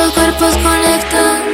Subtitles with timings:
[0.00, 1.49] Nuestros cuerpos conectan.